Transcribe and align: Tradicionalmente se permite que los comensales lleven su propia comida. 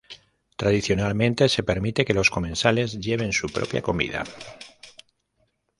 Tradicionalmente 0.55 1.47
se 1.47 1.61
permite 1.61 2.05
que 2.05 2.15
los 2.15 2.31
comensales 2.31 2.97
lleven 2.99 3.31
su 3.33 3.49
propia 3.49 3.83
comida. 3.83 4.23